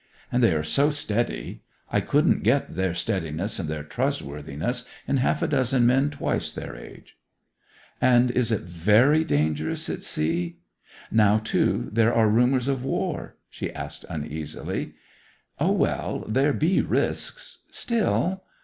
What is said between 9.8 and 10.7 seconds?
at sea;